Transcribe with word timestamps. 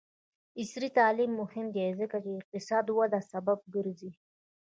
عصري 0.61 0.89
تعلیم 0.99 1.31
مهم 1.41 1.65
دی 1.75 1.85
ځکه 2.01 2.17
چې 2.23 2.31
اقتصادي 2.39 2.93
وده 2.95 3.19
سبب 3.31 3.59
ګرځي. 3.75 4.11